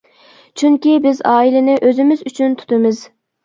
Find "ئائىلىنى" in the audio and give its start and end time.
1.33-1.77